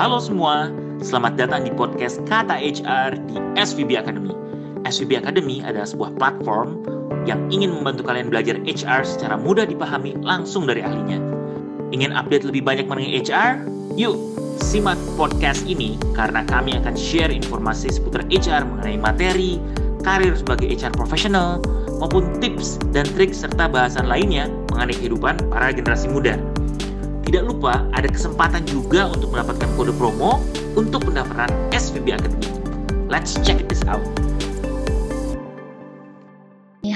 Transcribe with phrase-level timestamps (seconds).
[0.00, 0.72] Halo semua,
[1.04, 4.32] selamat datang di podcast Kata HR di SVB Academy.
[4.88, 6.80] SVB Academy adalah sebuah platform
[7.28, 11.20] yang ingin membantu kalian belajar HR secara mudah dipahami langsung dari ahlinya.
[11.92, 13.60] Ingin update lebih banyak mengenai HR?
[14.00, 14.16] Yuk,
[14.64, 19.60] simak podcast ini karena kami akan share informasi seputar HR mengenai materi,
[20.00, 21.60] karir sebagai HR profesional,
[22.00, 26.40] maupun tips dan trik serta bahasan lainnya mengenai kehidupan para generasi muda.
[27.30, 30.42] Tidak lupa ada kesempatan juga untuk mendapatkan kode promo
[30.74, 32.50] untuk pendaftaran SVB Academy.
[33.06, 34.02] Let's check this out.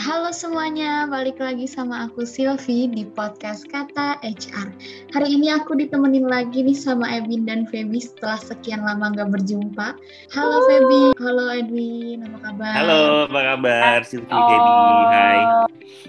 [0.04, 4.68] Halo semuanya, balik lagi sama aku Silvi di podcast Kata HR.
[5.16, 9.96] Hari ini aku ditemenin lagi nih sama Edwin dan Feby setelah sekian lama nggak berjumpa.
[10.28, 12.74] Halo Feby, halo Edwin, apa kabar?
[12.76, 13.00] Halo,
[13.32, 13.98] apa kabar?
[14.04, 14.72] Silvi, Feby,
[15.08, 15.40] hai.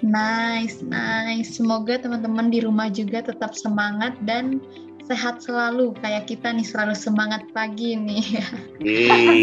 [0.03, 1.55] Nice, nice.
[1.55, 4.59] Semoga teman-teman di rumah juga tetap semangat dan
[5.07, 8.43] sehat selalu kayak kita nih selalu semangat pagi nih.
[8.83, 9.39] Yeay.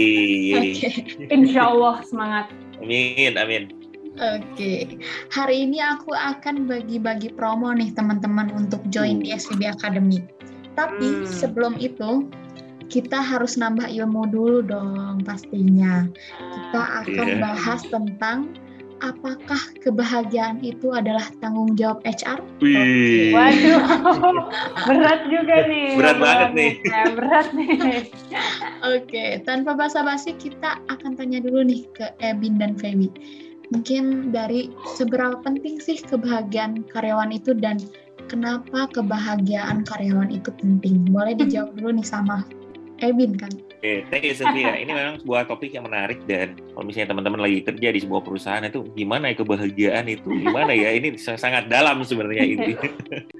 [0.61, 0.89] Oke.
[1.33, 2.53] Insya Allah semangat.
[2.85, 3.82] Amin, amin.
[4.21, 5.01] Oke,
[5.33, 10.21] hari ini aku akan bagi-bagi promo nih teman-teman untuk join di SVB Academy.
[10.77, 11.25] Tapi Hmm.
[11.25, 12.29] sebelum itu
[12.93, 16.05] kita harus nambah ilmu dulu dong pastinya.
[16.37, 17.41] Kita akan Iya.
[17.41, 18.53] bahas tentang
[19.01, 22.45] apakah kebahagiaan itu adalah tanggung jawab HR?
[22.61, 23.33] Wih.
[23.33, 23.81] Waduh,
[24.93, 25.97] berat juga nih.
[25.97, 26.73] Berat banget nih.
[26.85, 27.77] Ya, berat nih.
[28.85, 33.09] Oke, tanpa basa-basi kita akan tanya dulu nih ke Ebin dan Feby.
[33.73, 37.81] Mungkin dari seberapa penting sih kebahagiaan karyawan itu dan
[38.29, 41.09] kenapa kebahagiaan karyawan itu penting?
[41.09, 42.45] Boleh dijawab dulu nih sama
[43.01, 43.49] Ebin kan?
[43.83, 44.79] Oke, thank you Sylvia.
[44.79, 48.63] Ini memang sebuah topik yang menarik dan kalau misalnya teman-teman lagi kerja di sebuah perusahaan
[48.63, 50.95] itu gimana ya kebahagiaan itu gimana ya?
[50.95, 52.79] Ini sangat dalam sebenarnya ini.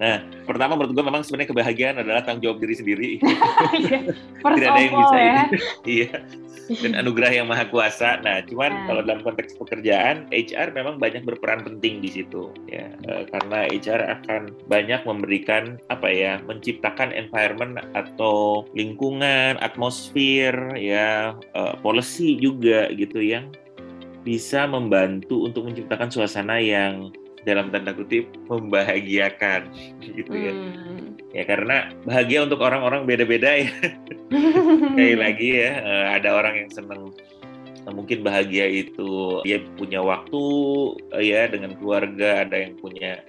[0.00, 3.10] Nah, pertama menurut gue memang sebenarnya kebahagiaan adalah tanggung jawab diri sendiri.
[4.40, 5.40] First Tidak ada yang bisa ya.
[6.00, 6.12] Iya.
[6.70, 8.22] Dan anugerah yang maha kuasa.
[8.22, 8.84] Nah, cuman Nah.
[8.86, 12.54] kalau dalam konteks pekerjaan, HR memang banyak berperan penting di situ.
[12.70, 21.34] Ya, Eh, karena HR akan banyak memberikan apa ya, menciptakan environment atau lingkungan, atmosfer, ya,
[21.34, 23.50] eh, policy juga gitu yang
[24.22, 27.10] bisa membantu untuk menciptakan suasana yang
[27.48, 29.72] dalam tanda kutip membahagiakan
[30.04, 30.52] gitu ya.
[30.52, 31.16] Hmm.
[31.30, 33.70] Ya karena bahagia untuk orang-orang beda-beda ya.
[34.90, 37.14] Sekali lagi ya, eh, ada orang yang senang
[37.86, 40.42] eh, mungkin bahagia itu dia punya waktu
[41.16, 43.22] eh, ya dengan keluarga, ada yang punya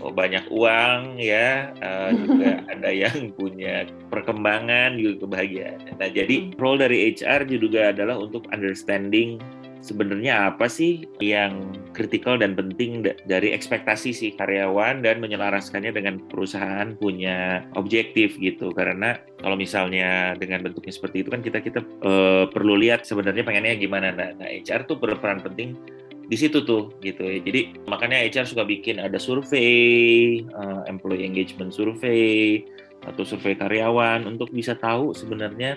[0.00, 1.70] oh, banyak uang ya,
[2.16, 5.78] juga ada yang punya perkembangan juga kebahagiaan.
[6.00, 9.38] Nah, jadi role dari HR juga adalah untuk understanding
[9.82, 16.22] sebenarnya apa sih yang kritikal dan penting da- dari ekspektasi si karyawan dan menyelaraskannya dengan
[16.30, 18.70] perusahaan punya objektif gitu?
[18.70, 23.74] Karena kalau misalnya dengan bentuknya seperti itu kan kita kita eh, perlu lihat sebenarnya pengennya
[23.76, 24.14] gimana.
[24.14, 25.74] Nah, nah HR tuh berperan penting
[26.30, 27.42] di situ tuh gitu ya.
[27.42, 32.62] Jadi makanya HR suka bikin ada survei eh, employee engagement survey
[33.02, 35.74] atau survei karyawan untuk bisa tahu sebenarnya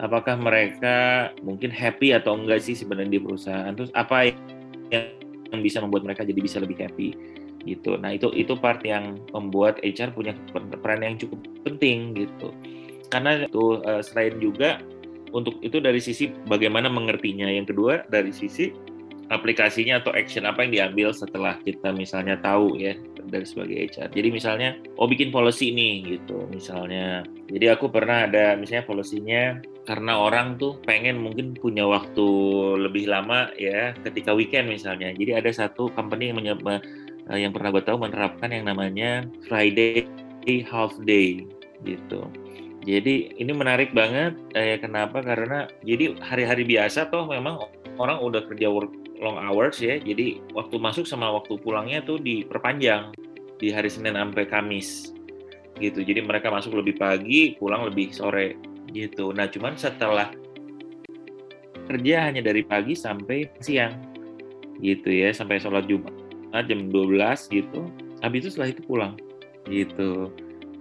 [0.00, 3.72] apakah mereka mungkin happy atau enggak sih sebenarnya di perusahaan?
[3.72, 4.30] Terus apa
[4.92, 7.16] yang bisa membuat mereka jadi bisa lebih happy
[7.64, 7.96] gitu?
[7.96, 10.32] Nah itu itu part yang membuat HR punya
[10.80, 12.52] peran yang cukup penting gitu.
[13.08, 14.82] Karena itu eh, selain juga
[15.32, 17.48] untuk itu dari sisi bagaimana mengertinya.
[17.48, 18.72] Yang kedua dari sisi
[19.30, 22.94] aplikasinya atau action apa yang diambil setelah kita misalnya tahu ya
[23.26, 24.10] dari sebagai HR.
[24.14, 27.26] Jadi misalnya oh bikin policy nih gitu misalnya.
[27.46, 29.42] Jadi aku pernah ada misalnya polisinya
[29.86, 32.26] karena orang tuh pengen mungkin punya waktu
[32.82, 35.14] lebih lama ya ketika weekend misalnya.
[35.14, 36.82] Jadi ada satu company yang menye-
[37.30, 40.06] eh, yang pernah gue tahu menerapkan yang namanya Friday
[40.66, 41.42] half day
[41.82, 42.26] gitu.
[42.86, 44.38] Jadi ini menarik banget.
[44.54, 45.18] Eh, kenapa?
[45.18, 47.58] Karena jadi hari-hari biasa toh memang
[47.98, 49.96] orang udah kerja work long hours ya.
[50.00, 53.12] Jadi waktu masuk sama waktu pulangnya tuh diperpanjang
[53.56, 55.12] di hari Senin sampai Kamis
[55.80, 56.00] gitu.
[56.04, 58.56] Jadi mereka masuk lebih pagi, pulang lebih sore
[58.92, 59.32] gitu.
[59.32, 60.32] Nah, cuman setelah
[61.86, 63.94] kerja hanya dari pagi sampai siang
[64.80, 66.12] gitu ya, sampai sholat Jumat
[66.64, 67.80] jam 12 gitu.
[68.24, 69.14] Habis itu setelah itu pulang
[69.68, 70.32] gitu.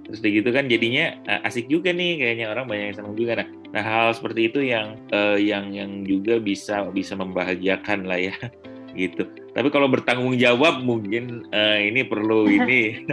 [0.06, 3.44] Terus udah gitu kan jadinya eh, asik juga nih kayaknya orang banyak yang senang juga.
[3.44, 8.32] Nah, nah hal seperti itu yang eh, yang yang juga bisa bisa membahagiakan lah ya
[8.96, 9.28] gitu.
[9.52, 13.04] Tapi kalau bertanggung jawab mungkin eh, ini perlu ini.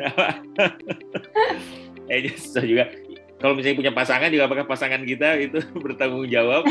[2.10, 2.86] eh susah juga.
[3.42, 6.62] Kalau misalnya punya pasangan juga apakah pasangan kita itu bertanggung jawab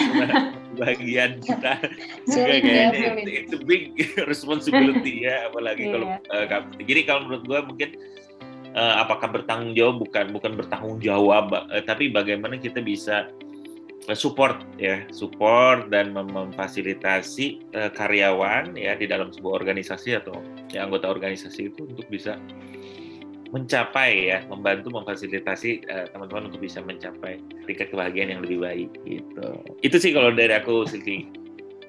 [0.71, 1.83] kebahagiaan kita
[2.23, 3.91] juga ya, kayaknya it's, a big
[4.23, 6.31] responsibility ya apalagi kalau Iya.
[6.31, 7.89] eh, kamu- jadi kalau menurut gue mungkin
[8.71, 13.27] uh, apakah bertanggung jawab bukan bukan bertanggung jawab uh, tapi bagaimana kita bisa
[14.18, 15.06] support ya.
[15.13, 20.42] Support dan mem memfasilitasi uh, karyawan ya di dalam sebuah organisasi atau
[20.74, 22.39] ya, anggota organisasi itu untuk bisa
[23.51, 25.83] mencapai ya membantu memfasilitasi
[26.15, 27.36] teman-teman uh, untuk bisa mencapai
[27.68, 29.48] tingkat kebahagiaan yang lebih baik gitu.
[29.83, 31.40] Itu sih kalau dari aku Siti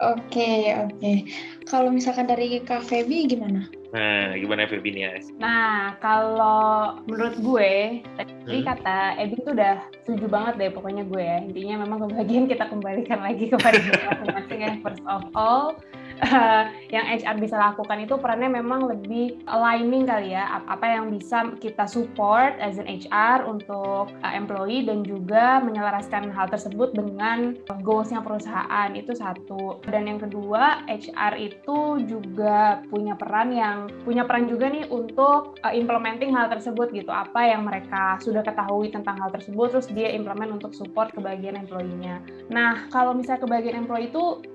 [0.02, 0.99] Oke, okay, oke.
[0.99, 1.16] Okay.
[1.62, 3.70] Kalau misalkan dari Kak Feby gimana?
[3.94, 5.22] Nah, gimana Feby nih?
[5.38, 8.66] Nah, kalau menurut gue, tadi hmm?
[8.66, 11.38] kata Ebi tuh udah setuju banget deh pokoknya gue ya.
[11.46, 13.78] Intinya memang kebahagiaan kita kembalikan lagi kepada
[14.10, 14.72] masing-masing ya.
[14.82, 15.78] First of all,
[16.22, 16.64] uh,
[16.94, 20.62] yang HR bisa lakukan itu perannya memang lebih aligning kali ya.
[20.69, 26.46] Apa yang bisa kita support as an HR untuk uh, employee dan juga menyelaraskan hal
[26.48, 29.82] tersebut dengan goalsnya perusahaan itu satu.
[29.86, 35.74] Dan yang kedua HR itu juga punya peran yang punya peran juga nih untuk uh,
[35.74, 37.10] implementing hal tersebut gitu.
[37.10, 42.20] Apa yang mereka sudah ketahui tentang hal tersebut terus dia implement untuk support kebahagiaan employee-nya.
[42.52, 44.51] Nah kalau misalnya kebahagiaan employee itu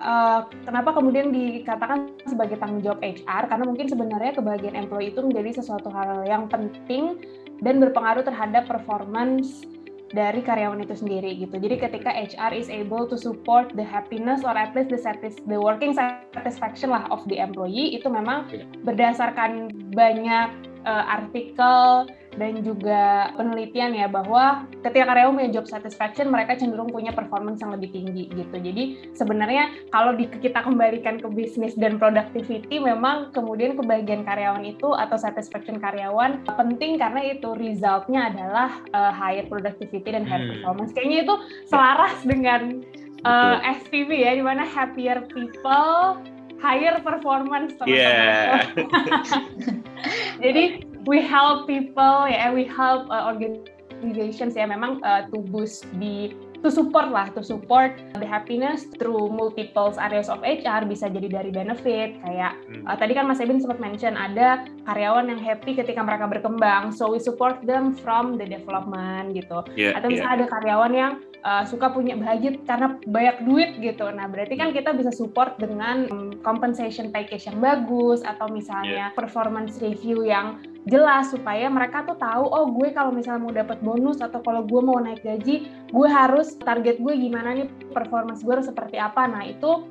[0.00, 3.46] uh, kenapa kemudian dikatakan sebagai tanggung jawab HR?
[3.46, 7.20] Karena mungkin sebenarnya kebahagiaan employee itu menjadi sesuatu hal yang penting
[7.60, 9.68] dan berpengaruh terhadap performance
[10.10, 11.54] dari karyawan itu sendiri gitu.
[11.54, 15.54] Jadi ketika HR is able to support the happiness or at least the satis the
[15.54, 18.66] working satisfaction lah of the employee itu memang iya.
[18.82, 20.50] berdasarkan banyak
[20.82, 27.10] uh, artikel dan juga penelitian ya bahwa ketika karyawan punya job satisfaction mereka cenderung punya
[27.10, 28.54] performance yang lebih tinggi gitu.
[28.54, 28.84] Jadi
[29.18, 35.18] sebenarnya kalau di, kita kembalikan ke bisnis dan productivity memang kemudian kebahagiaan karyawan itu atau
[35.18, 40.62] satisfaction karyawan penting karena itu resultnya adalah uh, higher productivity dan higher hmm.
[40.62, 40.94] performance.
[40.94, 41.34] Kayaknya itu
[41.66, 42.62] selaras dengan
[43.26, 46.22] uh, eh, SPV ya di mana happier people
[46.60, 47.96] higher performance teman-teman.
[47.96, 48.68] Yeah.
[50.44, 50.64] Jadi
[51.06, 56.68] we help people ya, we help uh, organizations ya memang uh, to boost di to
[56.68, 62.20] support lah, to support the happiness through multiple areas of HR bisa jadi dari benefit
[62.20, 62.84] kayak hmm.
[62.84, 67.08] uh, tadi kan Mas Ebin sempat mention ada karyawan yang happy ketika mereka berkembang, so
[67.08, 69.64] we support them from the development gitu.
[69.72, 70.38] Yeah, Atau misalnya yeah.
[70.44, 71.12] ada karyawan yang
[71.44, 74.08] uh, suka punya budget karena banyak duit gitu.
[74.12, 79.16] Nah, berarti kan kita bisa support dengan um, compensation package yang bagus atau misalnya yeah.
[79.16, 84.24] performance review yang jelas supaya mereka tuh tahu oh gue kalau misalnya mau dapat bonus
[84.24, 88.68] atau kalau gue mau naik gaji, gue harus target gue gimana nih performance gue harus
[88.68, 89.28] seperti apa.
[89.28, 89.84] Nah, itu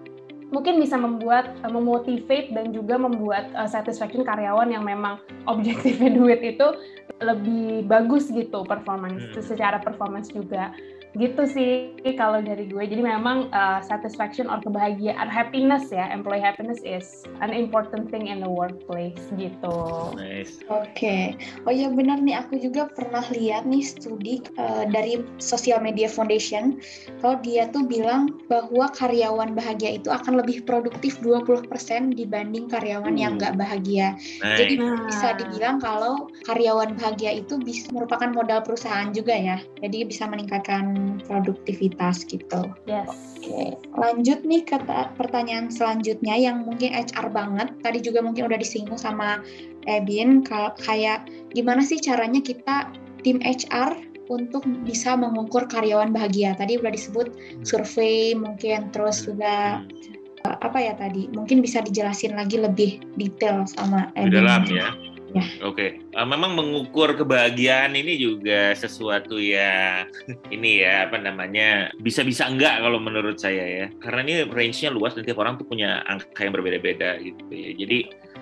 [0.50, 5.22] mungkin bisa membuat uh, memotivate dan juga membuat uh, satisfaction karyawan yang memang
[5.52, 6.68] objektifnya duit itu
[7.20, 9.44] lebih bagus gitu performance hmm.
[9.44, 10.72] secara performance juga
[11.18, 12.84] gitu sih kalau dari gue.
[12.86, 18.46] Jadi memang uh, satisfaction or kebahagiaan happiness ya employee happiness is an important thing in
[18.46, 19.78] the workplace gitu.
[20.14, 20.62] Nice.
[20.70, 20.94] Oke.
[20.94, 21.24] Okay.
[21.66, 22.38] oh ya benar nih.
[22.46, 26.78] Aku juga pernah lihat nih studi uh, dari Social Media Foundation.
[27.24, 31.66] Kalau dia tuh bilang bahwa karyawan bahagia itu akan lebih produktif 20%
[32.14, 33.22] dibanding karyawan hmm.
[33.22, 34.14] yang nggak bahagia.
[34.42, 34.58] Nice.
[34.62, 34.76] jadi
[35.10, 39.58] bisa dibilang kalau karyawan bahagia itu bisa merupakan modal perusahaan juga ya.
[39.80, 42.72] Jadi bisa meningkatkan produktivitas gitu.
[42.86, 43.10] Yes.
[43.40, 44.76] Oke, lanjut nih ke
[45.16, 47.72] pertanyaan selanjutnya yang mungkin HR banget.
[47.80, 49.40] Tadi juga mungkin udah disinggung sama
[49.88, 52.92] Ebin, kayak gimana sih caranya kita
[53.24, 53.96] tim HR
[54.30, 56.54] untuk bisa mengukur karyawan bahagia.
[56.54, 57.66] Tadi udah disebut hmm.
[57.66, 59.82] survei mungkin, terus juga
[60.46, 61.32] uh, apa ya tadi?
[61.34, 64.30] Mungkin bisa dijelasin lagi lebih detail sama Ebin.
[64.30, 64.88] Di dalam ya.
[65.30, 65.46] Ya.
[65.62, 65.90] Oke, okay.
[66.18, 70.10] uh, memang mengukur kebahagiaan ini juga sesuatu yang
[70.56, 75.26] ini ya apa namanya bisa-bisa enggak kalau menurut saya ya, karena ini range-nya luas dan
[75.26, 77.70] tiap orang tuh punya angka yang berbeda-beda gitu ya.
[77.78, 77.98] Jadi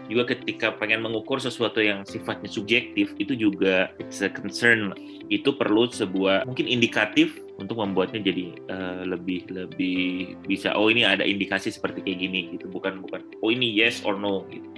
[0.08, 4.96] juga ketika pengen mengukur sesuatu yang sifatnya subjektif itu juga it's a concern
[5.28, 11.28] itu perlu sebuah mungkin indikatif untuk membuatnya jadi uh, lebih lebih bisa oh ini ada
[11.28, 14.77] indikasi seperti kayak gini gitu bukan bukan oh ini yes or no gitu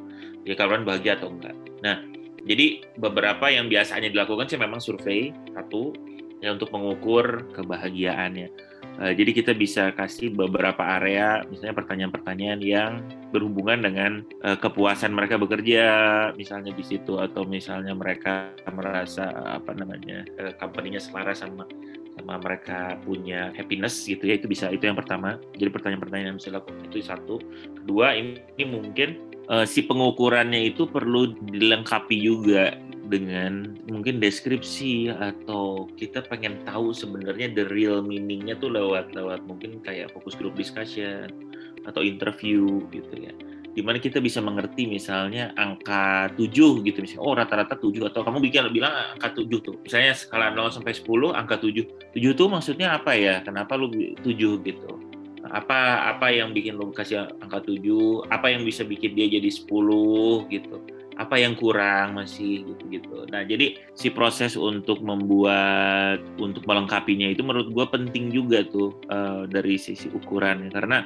[0.50, 1.54] ya kalian bahagia atau enggak.
[1.86, 2.02] Nah,
[2.50, 5.94] jadi beberapa yang biasanya dilakukan sih memang survei satu
[6.42, 8.50] ya untuk mengukur kebahagiaannya.
[9.00, 12.92] Uh, jadi kita bisa kasih beberapa area, misalnya pertanyaan-pertanyaan yang
[13.32, 14.12] berhubungan dengan
[14.44, 15.88] uh, kepuasan mereka bekerja,
[16.36, 21.64] misalnya di situ, atau misalnya mereka merasa apa namanya uh, company-nya selaras sama
[22.20, 25.40] sama mereka punya happiness gitu ya itu bisa itu yang pertama.
[25.56, 27.40] Jadi pertanyaan-pertanyaan yang bisa lakukan itu satu.
[27.80, 29.16] Kedua ini mungkin
[29.50, 32.78] uh, si pengukurannya itu perlu dilengkapi juga
[33.10, 39.82] dengan mungkin deskripsi atau kita pengen tahu sebenarnya the real meaningnya tuh lewat lewat mungkin
[39.82, 41.34] kayak fokus group discussion
[41.90, 43.34] atau interview gitu ya.
[43.70, 48.46] Di mana kita bisa mengerti misalnya angka 7 gitu misalnya oh rata-rata 7 atau kamu
[48.46, 49.76] bikin bilang angka 7 tuh.
[49.82, 53.42] Misalnya skala 0 sampai 10 angka 7 7 tuh maksudnya apa ya?
[53.42, 55.09] Kenapa lu 7 gitu
[55.50, 59.66] apa apa yang bikin lu kasih angka 7 apa yang bisa bikin dia jadi 10
[60.50, 60.78] gitu?
[61.20, 63.28] Apa yang kurang masih gitu-gitu.
[63.28, 69.44] Nah, jadi si proses untuk membuat untuk melengkapinya itu menurut gue penting juga tuh uh,
[69.44, 71.04] dari sisi ukuran karena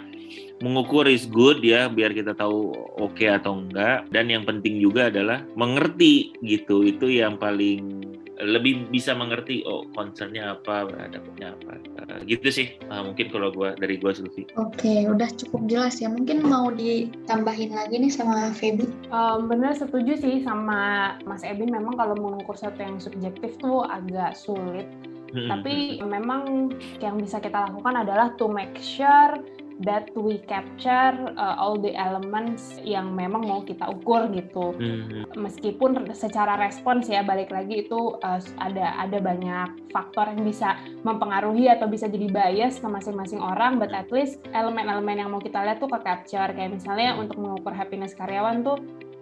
[0.62, 4.06] mengukur is good ya biar kita tahu oke okay atau enggak.
[4.14, 6.86] Dan yang penting juga adalah mengerti gitu.
[6.86, 8.13] Itu yang paling
[8.44, 13.74] lebih bisa mengerti oh concernnya apa berhadapnya apa uh, gitu sih uh, mungkin kalau gua
[13.80, 14.46] dari gua Sulfi.
[14.60, 18.86] Oke okay, udah cukup jelas ya mungkin mau ditambahin lagi nih sama Feby.
[19.10, 24.36] Um, bener setuju sih sama Mas Ebin memang kalau mengukur sesuatu yang subjektif tuh agak
[24.36, 24.86] sulit.
[25.34, 25.50] Hmm.
[25.50, 26.70] Tapi memang
[27.02, 29.34] yang bisa kita lakukan adalah to make sure
[29.82, 34.78] that we capture uh, all the elements yang memang mau kita ukur gitu.
[34.78, 35.34] Mm-hmm.
[35.34, 41.70] Meskipun secara respons ya balik lagi itu uh, ada ada banyak faktor yang bisa mempengaruhi
[41.70, 45.82] atau bisa jadi bias ke masing-masing orang, but at least elemen-elemen yang mau kita lihat
[45.82, 48.78] tuh ke capture kayak misalnya untuk mengukur happiness karyawan tuh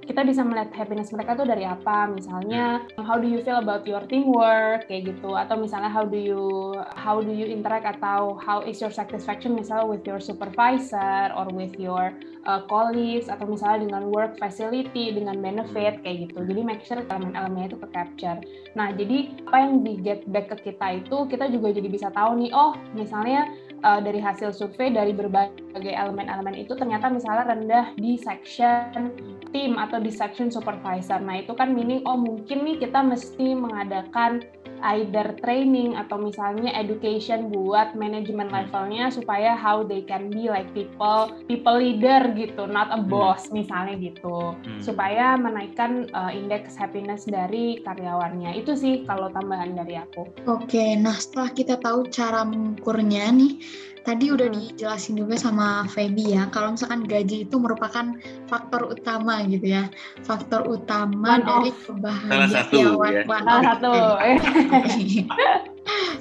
[0.05, 2.09] kita bisa melihat happiness mereka tuh dari apa.
[2.09, 4.89] Misalnya how do you feel about your teamwork?
[4.89, 5.37] Kayak gitu.
[5.37, 7.85] Atau misalnya how do you how do you interact?
[7.97, 12.13] Atau how is your satisfaction misalnya with your supervisor or with your
[12.49, 13.29] uh, colleagues?
[13.29, 16.39] Atau misalnya dengan work facility dengan benefit kayak gitu.
[16.43, 18.39] Jadi make sure elemen-elemennya itu ke capture.
[18.73, 22.39] Nah jadi apa yang di get back ke kita itu kita juga jadi bisa tahu
[22.41, 23.47] nih oh misalnya
[23.83, 29.13] uh, dari hasil survei dari berbagai elemen-elemen itu ternyata misalnya rendah di section
[29.51, 31.19] tim atau di section supervisor.
[31.19, 34.45] Nah, itu kan meaning oh mungkin nih kita mesti mengadakan
[34.83, 38.55] either training atau misalnya education buat manajemen hmm.
[38.55, 43.09] levelnya supaya how they can be like people people leader gitu, not a hmm.
[43.09, 43.61] boss hmm.
[43.61, 44.53] misalnya gitu.
[44.55, 44.81] Hmm.
[44.81, 48.57] Supaya menaikkan uh, indeks happiness dari karyawannya.
[48.57, 50.27] Itu sih kalau tambahan dari aku.
[50.49, 53.53] Oke, nah setelah kita tahu cara mengukurnya nih
[54.01, 54.57] Tadi udah hmm.
[54.57, 58.17] dijelasin juga sama Feby ya, kalau misalkan gaji itu merupakan
[58.49, 59.93] faktor utama gitu ya,
[60.25, 62.33] faktor utama one dari kebahagiaan.
[62.33, 63.21] Salah satu, ya.
[63.29, 63.91] Salah satu.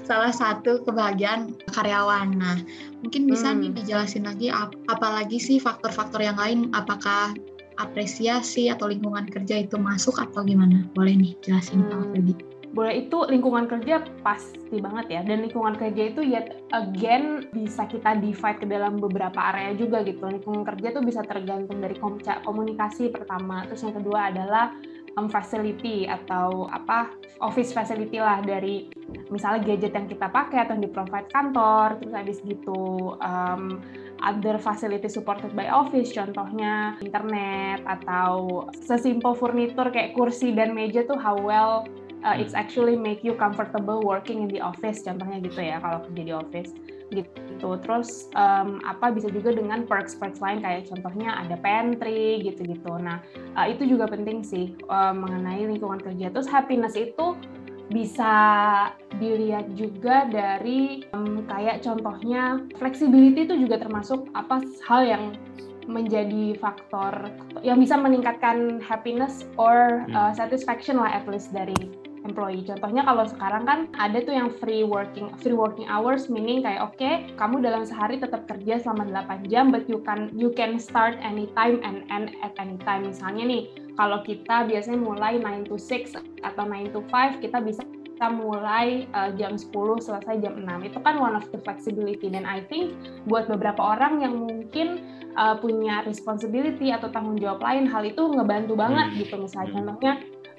[0.09, 2.37] Salah satu kebahagiaan karyawan.
[2.37, 2.61] Nah,
[3.01, 3.65] mungkin bisa hmm.
[3.65, 7.33] nih dijelasin lagi ap apalagi sih faktor-faktor yang lain, apakah
[7.81, 10.85] apresiasi atau lingkungan kerja itu masuk atau gimana?
[10.93, 11.89] Boleh nih jelasin hmm.
[11.89, 15.21] Pak Feby boleh itu lingkungan kerja pasti banget ya.
[15.27, 20.23] Dan lingkungan kerja itu yet again bisa kita divide ke dalam beberapa area juga gitu.
[20.31, 21.99] Lingkungan kerja tuh bisa tergantung dari
[22.47, 23.67] komunikasi pertama.
[23.67, 24.71] Terus yang kedua adalah
[25.19, 27.11] um, facility atau apa
[27.43, 28.39] office facility lah.
[28.39, 28.87] Dari
[29.35, 33.83] misalnya gadget yang kita pakai atau yang di provide kantor terus habis gitu um,
[34.23, 36.15] other facility supported by office.
[36.15, 41.83] Contohnya internet atau sesimpel furnitur kayak kursi dan meja tuh how well
[42.25, 46.23] uh, it's actually make you comfortable working in the office contohnya gitu ya kalau kerja
[46.23, 46.71] di office
[47.11, 47.69] gitu.
[47.83, 52.93] Terus um, apa bisa juga dengan perks perks lain kayak contohnya ada pantry gitu gitu
[53.03, 53.19] nah
[53.59, 56.31] uh, itu juga penting sih uh, mengenai lingkungan kerja.
[56.31, 57.35] Terus happiness itu
[57.91, 58.35] bisa
[59.19, 65.25] dilihat juga dari um, kayak contohnya flexibility itu juga termasuk apa hal yang
[65.91, 67.35] menjadi faktor
[67.67, 71.75] yang bisa meningkatkan happiness or uh, satisfaction lah at least dari
[72.25, 72.65] employee.
[72.67, 76.97] Contohnya kalau sekarang kan ada tuh yang free working free working hours meaning kayak oke,
[76.97, 81.17] okay, kamu dalam sehari tetap kerja selama 8 jam but you can you can start
[81.25, 83.09] anytime and end at any time.
[83.09, 83.62] Misalnya nih,
[83.97, 87.83] kalau kita biasanya mulai 9 to 6 atau 9 to 5, kita bisa
[88.21, 89.73] kita mulai uh, jam 10
[90.05, 92.93] selesai jam 6 itu kan one of the flexibility dan I think
[93.25, 95.00] buat beberapa orang yang mungkin
[95.41, 99.17] uh, punya responsibility atau tanggung jawab lain hal itu ngebantu banget hmm.
[99.25, 99.89] gitu misalnya hmm.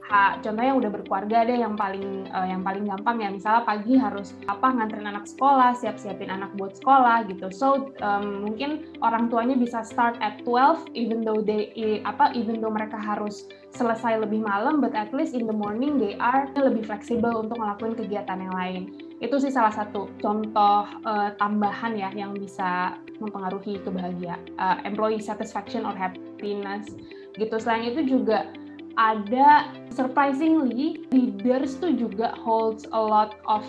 [0.02, 3.30] Contohnya contohnya yang udah berkeluarga deh yang paling uh, yang paling gampang ya.
[3.32, 7.48] Misalnya pagi harus apa nganterin anak sekolah siap-siapin anak buat sekolah gitu.
[7.54, 11.72] So um, mungkin orang tuanya bisa start at 12 even though they
[12.04, 16.20] apa even though mereka harus selesai lebih malam but at least in the morning they
[16.20, 18.84] are lebih fleksibel untuk ngelakuin kegiatan yang lain.
[19.22, 25.86] Itu sih salah satu contoh uh, tambahan ya yang bisa mempengaruhi kebahagiaan uh, employee satisfaction
[25.86, 26.90] or happiness
[27.38, 27.56] gitu.
[27.62, 28.50] Selain itu juga
[29.00, 33.64] ada surprisingly leaders tuh juga holds a lot of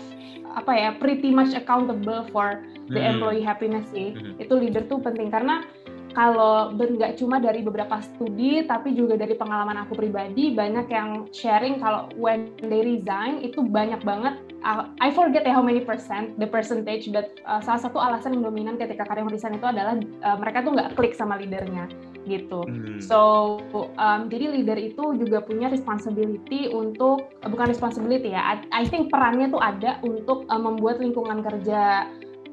[0.53, 2.61] apa ya pretty much accountable for
[2.93, 3.17] the hmm.
[3.17, 4.13] employee happiness sih.
[4.13, 4.37] Hmm.
[4.37, 5.65] Itu leader tuh penting karena
[6.13, 11.81] kalau nggak cuma dari beberapa studi tapi juga dari pengalaman aku pribadi banyak yang sharing
[11.81, 16.45] kalau when they resign itu banyak banget uh, I forget ya how many percent the
[16.45, 20.61] percentage but uh, salah satu alasan yang dominan ketika karyawan resign itu adalah uh, mereka
[20.61, 21.89] tuh nggak klik sama leadernya
[22.25, 22.63] gitu.
[22.63, 22.99] Hmm.
[23.03, 23.19] So
[23.99, 28.57] um, jadi leader itu juga punya responsibility untuk bukan responsibility ya.
[28.57, 32.07] I, I think perannya tuh ada untuk uh, membuat lingkungan kerja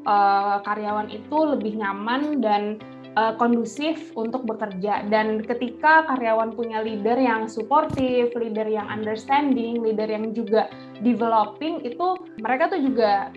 [0.06, 2.78] uh, karyawan itu lebih nyaman dan
[3.18, 10.06] uh, kondusif untuk bekerja dan ketika karyawan punya leader yang suportif, leader yang understanding, leader
[10.06, 10.70] yang juga
[11.02, 13.32] developing itu mereka tuh juga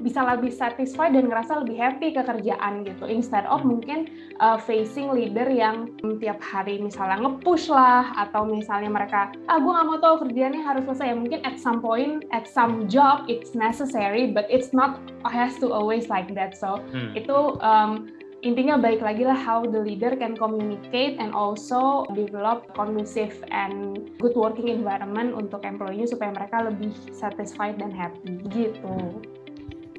[0.00, 3.76] bisa lebih satisfied dan ngerasa lebih happy ke kerjaan gitu instead of hmm.
[3.76, 3.98] mungkin
[4.44, 9.86] uh, facing leader yang tiap hari misalnya nge-push lah atau misalnya mereka ah gue nggak
[9.88, 14.28] mau tahu kerjaannya harus selesai ya mungkin at some point at some job it's necessary
[14.28, 17.16] but it's not has to always like that so hmm.
[17.16, 18.12] itu um,
[18.44, 24.36] intinya baik lagi lah how the leader can communicate and also develop conducive and good
[24.36, 29.24] working environment untuk employee supaya mereka lebih satisfied dan happy gitu.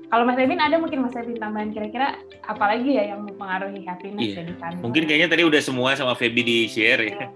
[0.07, 2.15] Kalau Mas Evin ada mungkin Mas Evin tambahan kira-kira
[2.47, 4.39] apalagi ya yang mempengaruhi happiness iya.
[4.39, 4.83] ya di kantor?
[4.87, 7.11] Mungkin kayaknya tadi udah semua sama Feby di share ya.
[7.11, 7.27] Iya.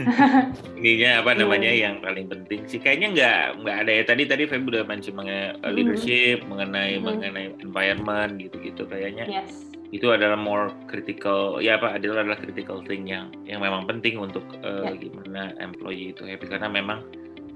[0.80, 1.92] Ininya apa namanya yeah.
[1.92, 5.60] yang paling penting sih kayaknya nggak nggak ada ya tadi tadi Feby udah mention mengenai
[5.60, 6.48] uh, leadership, mm.
[6.48, 7.04] mengenai mm.
[7.04, 9.24] mengenai environment gitu-gitu kayaknya.
[9.28, 14.22] Yes itu adalah more critical ya apa adalah adalah critical thing yang yang memang penting
[14.22, 14.94] untuk uh, ya.
[14.94, 17.02] gimana employee itu happy karena memang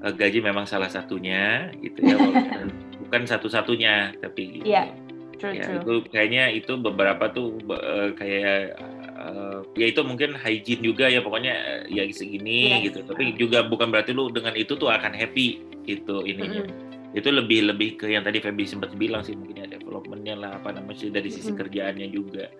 [0.02, 2.18] uh, gaji memang salah satunya gitu ya
[3.14, 4.90] bukan satu-satunya tapi ya,
[5.38, 5.78] true, ya true.
[5.78, 8.75] itu kayaknya itu beberapa tuh uh, kayak
[9.14, 12.90] uh, ya itu mungkin hygiene juga ya pokoknya uh, ya segini yes.
[12.90, 16.92] gitu tapi juga bukan berarti lu dengan itu tuh akan happy gitu ininya mm -hmm
[17.14, 20.75] itu lebih lebih ke yang tadi Feby sempat bilang sih mungkin ya developmentnya lah apa
[20.75, 21.59] namanya dari sisi hmm.
[21.62, 22.50] kerjaannya juga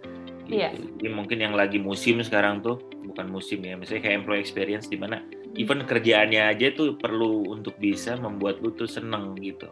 [0.47, 0.55] gitu.
[0.63, 0.71] yeah.
[0.71, 4.95] jadi mungkin yang lagi musim sekarang tuh bukan musim ya misalnya kayak employee experience di
[4.95, 5.27] mana
[5.59, 9.67] even kerjaannya aja tuh perlu untuk bisa membuat lu tuh seneng gitu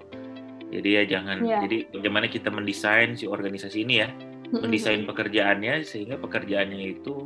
[0.72, 1.60] jadi ya jangan yeah.
[1.68, 4.08] jadi bagaimana kita mendesain si organisasi ini ya
[4.52, 7.24] mendesain pekerjaannya sehingga pekerjaannya itu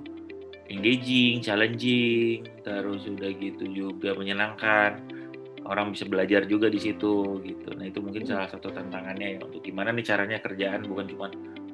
[0.71, 5.03] engaging, challenging, terus udah gitu juga menyenangkan
[5.67, 7.75] orang bisa belajar juga di situ gitu.
[7.75, 11.27] Nah itu mungkin salah satu tantangannya ya untuk gimana nih caranya kerjaan bukan cuma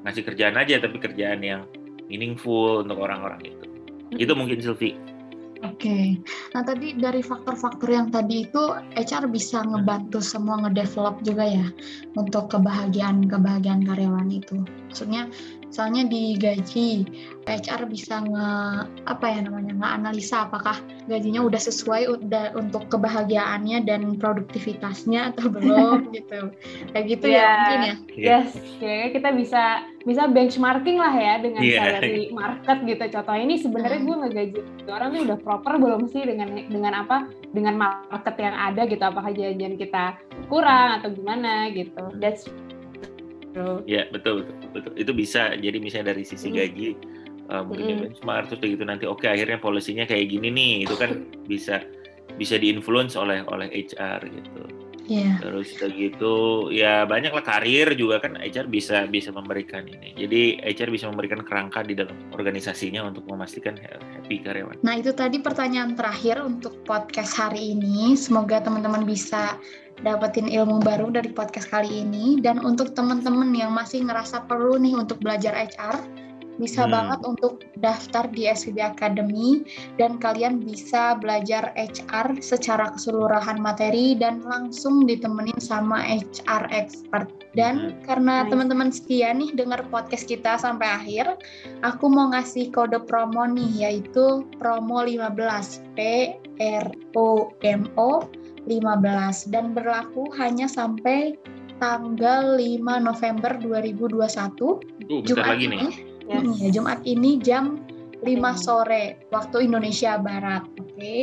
[0.02, 1.62] ngasih kerjaan aja tapi kerjaan yang
[2.08, 3.64] meaningful untuk orang-orang itu.
[4.16, 4.96] Itu mungkin Sylvie.
[5.62, 6.06] Oke, okay.
[6.58, 11.66] nah tadi dari faktor-faktor yang tadi itu HR bisa ngebantu semua ngedevelop juga ya
[12.18, 14.58] untuk kebahagiaan kebahagiaan karyawan itu.
[14.90, 15.30] Maksudnya
[15.72, 17.08] soalnya di gaji
[17.48, 18.50] HR bisa nge
[19.08, 20.78] apa ya namanya nggak analisa apakah
[21.10, 26.52] gajinya udah sesuai udah untuk kebahagiaannya dan produktivitasnya atau belum gitu
[26.94, 27.40] kayak gitu yeah.
[27.40, 27.52] ya iya.
[27.56, 29.62] mungkin ya yes kayaknya kita bisa
[30.02, 31.78] bisa benchmarking lah ya dengan yeah.
[31.82, 34.06] salary market gitu contoh ini sebenarnya hmm.
[34.06, 34.58] gue ngegaji
[34.92, 37.16] orang tuh udah proper belum sih dengan dengan apa
[37.50, 42.46] dengan market yang ada gitu apakah janjian kita kurang atau gimana gitu that's
[43.84, 46.96] Ya betul betul betul itu bisa jadi misalnya dari sisi gaji
[47.52, 48.02] uh, mungkin mm.
[48.08, 51.84] benchmark terus begitu nanti oke okay, akhirnya polisinya kayak gini nih itu kan bisa
[52.40, 54.62] bisa diinfluence oleh oleh HR gitu.
[55.10, 55.42] Yeah.
[55.42, 60.14] Terus gitu ya banyak lah karir juga kan HR bisa bisa memberikan ini.
[60.14, 64.78] Jadi HR bisa memberikan kerangka di dalam organisasinya untuk memastikan happy karyawan.
[64.86, 68.14] Nah itu tadi pertanyaan terakhir untuk podcast hari ini.
[68.14, 69.58] Semoga teman-teman bisa
[70.00, 74.96] dapetin ilmu baru dari podcast kali ini dan untuk teman-teman yang masih ngerasa perlu nih
[74.96, 76.00] untuk belajar HR
[76.60, 76.92] bisa hmm.
[76.92, 79.64] banget untuk daftar di SVB Academy
[79.96, 87.28] dan kalian bisa belajar HR secara keseluruhan materi dan langsung ditemenin sama HR expert.
[87.56, 88.04] Dan hmm.
[88.04, 91.40] karena teman-teman setia nih dengar podcast kita sampai akhir,
[91.80, 95.98] aku mau ngasih kode promo nih yaitu promo 15 P
[96.60, 98.28] R O M O
[98.80, 101.36] 15 dan berlaku hanya sampai
[101.82, 104.22] tanggal 5 November 2021.
[105.10, 105.92] Uh, Jumat lagi ini, nih.
[106.30, 106.46] Yes.
[106.62, 107.82] Ya, Jumat ini jam
[108.22, 110.62] 5 sore waktu Indonesia Barat.
[110.78, 110.94] Oke.
[110.94, 111.20] Okay?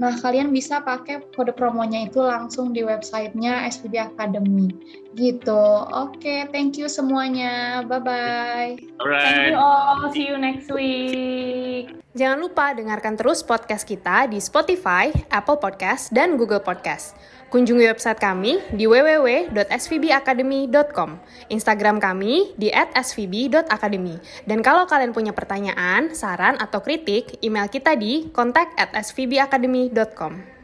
[0.00, 4.72] Nah, kalian bisa pakai kode promonya itu langsung di websitenya SPB Academy.
[5.12, 5.64] Gitu.
[5.92, 7.84] Oke, okay, thank you semuanya.
[7.84, 8.72] Bye bye.
[9.02, 9.24] Alright.
[9.24, 10.08] Thank you all.
[10.12, 11.92] See you next week.
[12.12, 17.16] Jangan lupa dengarkan terus podcast kita di Spotify, Apple Podcast, dan Google Podcast.
[17.52, 21.20] Kunjungi website kami di www.svbacademy.com,
[21.52, 24.16] Instagram kami di @svb.academy.
[24.48, 30.61] Dan kalau kalian punya pertanyaan, saran, atau kritik, email kita di kontak at svbacademy.com.